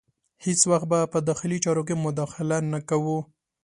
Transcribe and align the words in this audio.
هیڅ 0.45 0.61
وخت 0.71 0.87
به 0.91 0.99
په 1.13 1.19
داخلي 1.29 1.57
چارو 1.65 1.83
کې 1.87 1.95
مداخله 2.05 2.57
نه 2.71 2.79
کوو. 2.89 3.17